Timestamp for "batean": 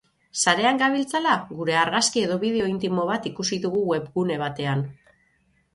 4.47-4.85